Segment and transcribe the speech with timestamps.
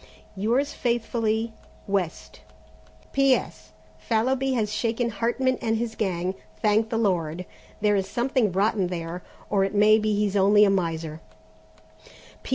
[0.35, 1.53] "Yours faithfully,
[1.85, 2.41] "West.
[3.13, 3.71] "P.S.
[3.99, 7.45] Fallowby has shaken Hartman and his gang, thank the Lord!
[7.81, 11.21] There is something rotten there, or it may be he's only a miser.